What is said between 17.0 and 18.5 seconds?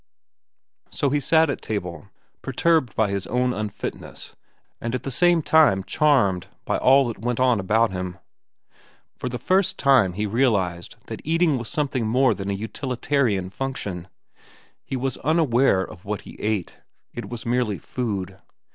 It was merely food.